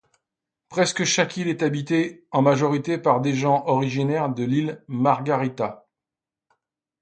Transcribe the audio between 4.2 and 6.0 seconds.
de l'île Margarita.